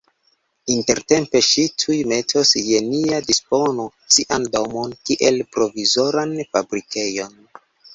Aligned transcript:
Intertempe 0.75 1.41
ŝi 1.47 1.65
tuj 1.83 1.99
metos 2.15 2.55
je 2.71 2.81
nia 2.87 3.21
dispono 3.29 3.89
sian 4.17 4.51
domon 4.59 4.99
kiel 5.07 5.41
provizoran 5.57 6.39
fabrikejon. 6.53 7.43